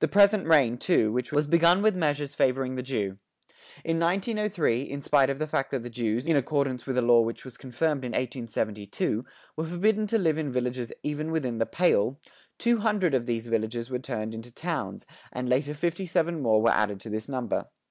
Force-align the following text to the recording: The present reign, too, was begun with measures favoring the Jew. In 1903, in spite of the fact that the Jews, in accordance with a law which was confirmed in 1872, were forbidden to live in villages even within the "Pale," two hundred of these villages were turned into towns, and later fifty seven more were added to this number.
The 0.00 0.08
present 0.08 0.46
reign, 0.46 0.78
too, 0.78 1.12
was 1.30 1.46
begun 1.46 1.82
with 1.82 1.94
measures 1.94 2.34
favoring 2.34 2.76
the 2.76 2.82
Jew. 2.82 3.18
In 3.84 4.00
1903, 4.00 4.80
in 4.84 5.02
spite 5.02 5.28
of 5.28 5.38
the 5.38 5.46
fact 5.46 5.72
that 5.72 5.82
the 5.82 5.90
Jews, 5.90 6.26
in 6.26 6.36
accordance 6.36 6.86
with 6.86 6.96
a 6.96 7.02
law 7.02 7.20
which 7.20 7.44
was 7.44 7.58
confirmed 7.58 8.02
in 8.02 8.12
1872, 8.12 9.26
were 9.58 9.66
forbidden 9.66 10.06
to 10.06 10.16
live 10.16 10.38
in 10.38 10.50
villages 10.50 10.90
even 11.02 11.30
within 11.30 11.58
the 11.58 11.66
"Pale," 11.66 12.18
two 12.56 12.78
hundred 12.78 13.12
of 13.12 13.26
these 13.26 13.48
villages 13.48 13.90
were 13.90 13.98
turned 13.98 14.32
into 14.34 14.50
towns, 14.50 15.04
and 15.34 15.50
later 15.50 15.74
fifty 15.74 16.06
seven 16.06 16.40
more 16.40 16.62
were 16.62 16.70
added 16.70 16.98
to 17.00 17.10
this 17.10 17.28
number. 17.28 17.66